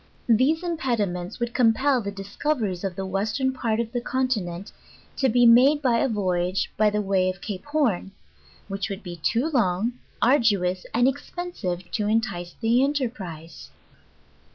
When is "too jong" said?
9.17-9.99